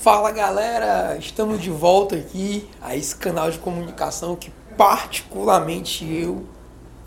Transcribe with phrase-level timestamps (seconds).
[0.00, 6.46] Fala galera, estamos de volta aqui a esse canal de comunicação que particularmente eu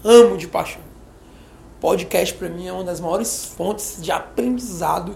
[0.03, 0.81] amo de paixão.
[1.79, 5.15] Podcast para mim é uma das maiores fontes de aprendizado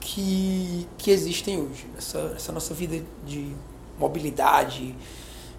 [0.00, 1.86] que, que existem hoje.
[1.96, 3.54] Essa, essa nossa vida de
[3.96, 4.92] mobilidade,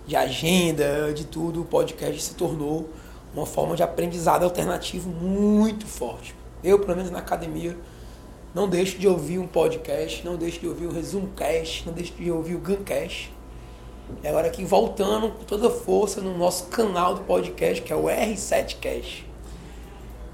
[0.05, 2.89] de agenda, de tudo, o podcast se tornou
[3.33, 6.35] uma forma de aprendizado alternativo muito forte.
[6.61, 7.77] Eu, pelo menos na academia,
[8.53, 12.13] não deixo de ouvir um podcast, não deixo de ouvir o Resumo Cast, não deixo
[12.13, 13.31] de ouvir o Guncast.
[14.21, 18.03] E agora aqui voltando com toda força no nosso canal do podcast, que é o
[18.03, 19.23] R7Cast.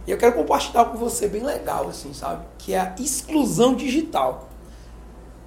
[0.08, 2.44] E eu quero compartilhar com você bem legal, assim, sabe?
[2.58, 4.50] Que é a exclusão digital.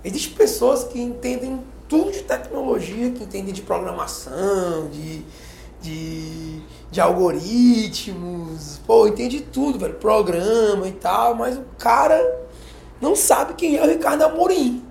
[0.05, 5.25] Existem pessoas que entendem tudo de tecnologia, que entendem de programação, de,
[5.83, 12.40] de, de algoritmos, pô, entende tudo, velho, programa e tal, mas o cara
[13.01, 14.85] não sabe quem é o Ricardo Amorim,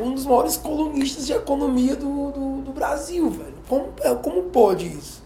[0.00, 3.54] um dos maiores colunistas de economia do, do, do Brasil, velho.
[3.68, 5.22] Como, é, como pode isso?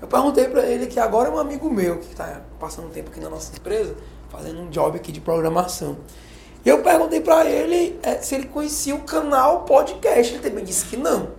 [0.00, 3.20] Eu perguntei para ele que agora é um amigo meu que está passando tempo aqui
[3.20, 3.96] na nossa empresa,
[4.28, 5.96] fazendo um job aqui de programação.
[6.64, 10.34] E eu perguntei para ele é, se ele conhecia o canal podcast.
[10.34, 11.30] Ele também disse que não.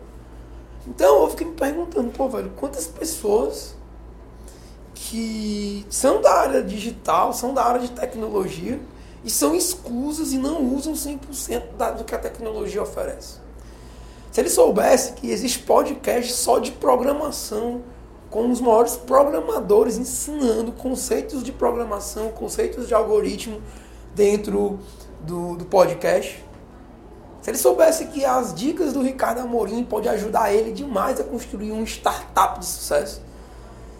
[0.87, 3.75] Então eu fiquei me perguntando, pô, velho, quantas pessoas
[4.93, 8.79] que são da área digital, são da área de tecnologia,
[9.23, 13.39] e são exclusas e não usam 100% do que a tecnologia oferece.
[14.31, 17.81] Se ele soubesse que existe podcast só de programação,
[18.29, 23.59] com os maiores programadores ensinando conceitos de programação, conceitos de algoritmo
[24.13, 24.79] dentro
[25.21, 26.43] do, do podcast.
[27.41, 31.71] Se ele soubesse que as dicas do Ricardo Amorim podem ajudar ele demais a construir
[31.71, 33.21] um startup de sucesso.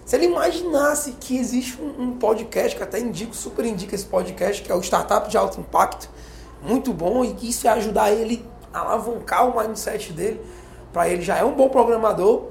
[0.10, 4.60] Se ele imaginasse que existe um, um podcast, que até indico, super indica esse podcast,
[4.64, 6.10] que é o Startup de Alto Impacto,
[6.64, 8.44] muito bom, e que isso ia ajudar ele
[8.74, 10.42] a alavancar o mindset dele,
[10.92, 12.48] para ele já é um bom programador,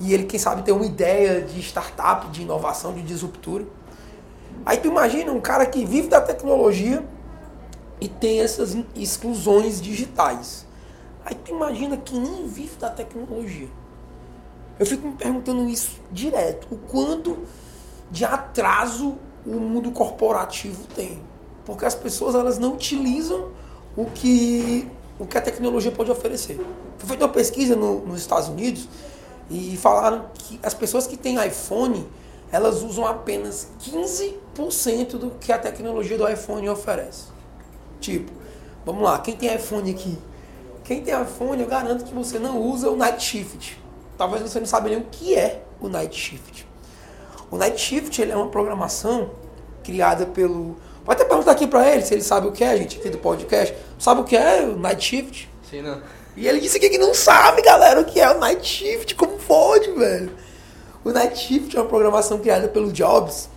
[0.00, 3.66] e ele, quem sabe, ter uma ideia de startup, de inovação, de disruptura.
[4.64, 7.06] Aí tu imagina um cara que vive da tecnologia
[8.00, 10.64] e tem essas exclusões digitais.
[11.26, 13.68] Aí tu imagina que nem vive da tecnologia.
[14.78, 16.66] Eu fico me perguntando isso direto.
[16.70, 17.38] O quanto
[18.10, 21.20] de atraso o mundo corporativo tem.
[21.64, 23.50] Porque as pessoas elas não utilizam
[23.96, 24.86] o que,
[25.18, 26.60] o que a tecnologia pode oferecer.
[26.98, 28.88] Foi feita uma pesquisa no, nos Estados Unidos
[29.50, 32.06] e falaram que as pessoas que têm iPhone
[32.52, 37.24] elas usam apenas 15% do que a tecnologia do iPhone oferece.
[38.00, 38.30] Tipo,
[38.84, 40.16] vamos lá, quem tem iPhone aqui?
[40.84, 43.85] Quem tem iPhone, eu garanto que você não usa o Night Shift
[44.16, 46.66] talvez você não saiba nem o que é o Night Shift.
[47.50, 49.30] O Night Shift ele é uma programação
[49.84, 50.76] criada pelo.
[51.04, 53.18] Pode até perguntar aqui para ele se ele sabe o que é, gente, aqui do
[53.18, 53.74] podcast.
[53.98, 55.48] Sabe o que é o Night Shift?
[55.70, 56.02] Sim, não.
[56.36, 59.14] E ele disse aqui que não sabe, galera, o que é o Night Shift.
[59.14, 60.32] Como pode, velho?
[61.04, 63.48] O Night Shift é uma programação criada pelo Jobs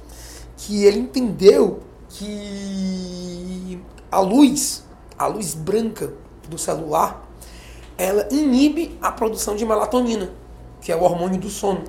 [0.56, 3.82] que ele entendeu que
[4.12, 4.84] a luz,
[5.18, 6.14] a luz branca
[6.48, 7.28] do celular,
[7.98, 10.32] ela inibe a produção de melatonina
[10.82, 11.84] que é o hormônio do sono.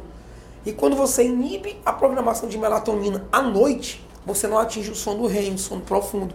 [0.64, 5.26] E quando você inibe a programação de melatonina à noite, você não atinge o sono
[5.26, 6.34] REM, o sono profundo.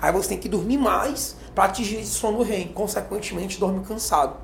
[0.00, 2.68] Aí você tem que dormir mais para atingir esse sono REM.
[2.68, 4.36] Consequentemente, dorme cansado.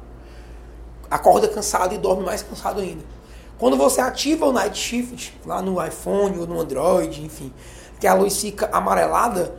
[1.11, 3.05] Acorda cansado e dorme mais cansado ainda.
[3.59, 7.53] Quando você ativa o Night Shift, lá no iPhone ou no Android, enfim,
[8.01, 9.55] que a luz fica amarelada,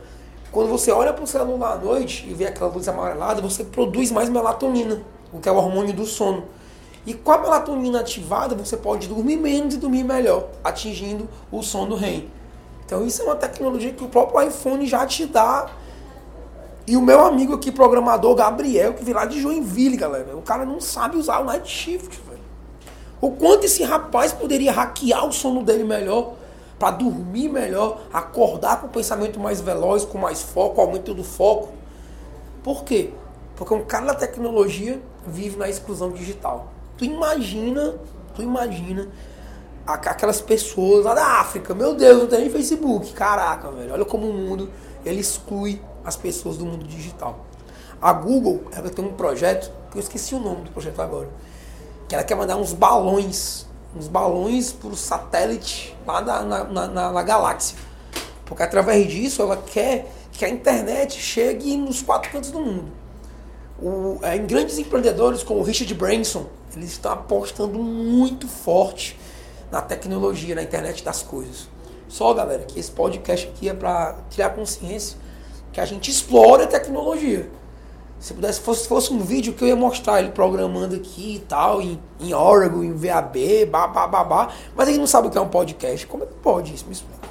[0.52, 4.12] quando você olha para o celular à noite e vê aquela luz amarelada, você produz
[4.12, 6.44] mais melatonina, o que é o hormônio do sono.
[7.06, 11.94] E com a melatonina ativada, você pode dormir menos e dormir melhor, atingindo o sono
[11.94, 12.30] REM.
[12.86, 15.70] Então isso é uma tecnologia que o próprio iPhone já te dá.
[16.86, 20.36] E o meu amigo aqui, programador Gabriel, que veio lá de Joinville, galera.
[20.36, 22.40] O cara não sabe usar o Night Shift, velho.
[23.20, 26.34] O quanto esse rapaz poderia hackear o sono dele melhor,
[26.78, 31.72] para dormir melhor, acordar com o pensamento mais veloz, com mais foco, aumento do foco.
[32.62, 33.10] Por quê?
[33.56, 36.73] Porque um cara da tecnologia vive na exclusão digital.
[36.96, 37.94] Tu imagina,
[38.34, 39.08] tu imagina
[39.86, 43.12] aquelas pessoas lá da África, meu Deus, não tem nem Facebook.
[43.12, 44.70] Caraca, velho, olha como o mundo
[45.04, 47.44] ele exclui as pessoas do mundo digital.
[48.00, 51.28] A Google, ela tem um projeto, que eu esqueci o nome do projeto agora,
[52.08, 53.66] que ela quer mandar uns balões,
[53.96, 57.76] uns balões para o satélite lá na, na, na, na galáxia.
[58.44, 62.92] Porque através disso ela quer que a internet chegue nos quatro cantos do mundo.
[63.80, 69.18] O, é, em grandes empreendedores como Richard Branson, eles estão apostando muito forte
[69.70, 71.68] na tecnologia, na internet das coisas.
[72.08, 75.18] Só, galera, que esse podcast aqui é para criar consciência
[75.72, 77.50] que a gente explore a tecnologia.
[78.20, 81.82] Se pudesse, fosse, fosse um vídeo que eu ia mostrar ele programando aqui e tal,
[81.82, 86.06] em, em Oregon, em VAB, babá, Mas ele não sabe o que é um podcast.
[86.06, 86.86] Como é que pode isso?
[86.86, 87.28] Me explica.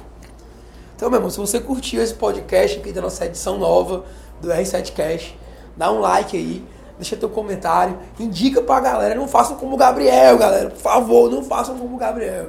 [0.94, 4.04] Então, meu irmão, se você curtiu esse podcast aqui da nossa edição nova
[4.40, 5.34] do R7 Cash,
[5.76, 6.64] dá um like aí,
[6.96, 9.14] deixa teu comentário, indica pra galera.
[9.14, 10.70] Não façam como o Gabriel, galera.
[10.70, 12.48] Por favor, não façam como o Gabriel.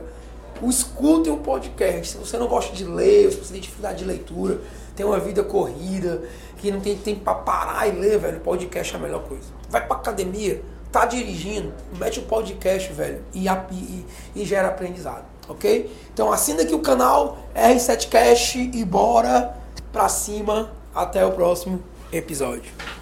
[0.63, 2.13] Escutem um podcast.
[2.13, 4.61] Se você não gosta de ler, se você tem dificuldade de leitura,
[4.95, 6.23] tem uma vida corrida,
[6.57, 9.43] que não tem tempo para parar e ler, velho, podcast é a melhor coisa.
[9.69, 10.61] Vai pra academia,
[10.91, 14.05] tá dirigindo, mete o podcast, velho, e, e,
[14.35, 15.93] e gera aprendizado, ok?
[16.13, 19.57] Então assina aqui o canal R7Cast e bora
[19.91, 20.71] pra cima.
[20.93, 22.94] Até o próximo episódio.